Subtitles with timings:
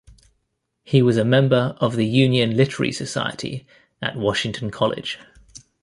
[0.83, 3.67] He was a member of the Union Literary Society
[4.01, 5.19] at Washington College.